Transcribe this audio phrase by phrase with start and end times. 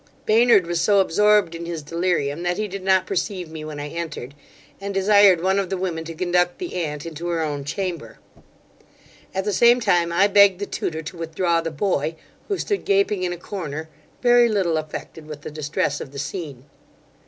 [0.25, 3.89] Baynard was so absorbed in his delirium, that he did not perceive me when I
[3.89, 4.33] entered,
[4.79, 8.17] and desired one of the women to conduct the aunt into her own chamber.
[9.35, 12.15] At the same time I begged the tutor to withdraw the boy,
[12.47, 13.89] who stood gaping in a corner,
[14.23, 16.65] very little affected with the distress of the scene.